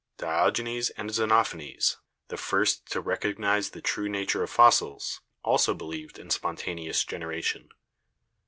[0.17, 1.97] Diogenes and Xenophanes,
[2.29, 7.69] the first to recognise the true nature of fossils, also believed in spontaneous generation.